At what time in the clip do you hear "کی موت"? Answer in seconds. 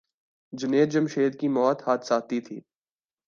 1.39-1.83